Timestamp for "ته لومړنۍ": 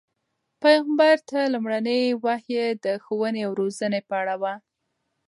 1.29-2.03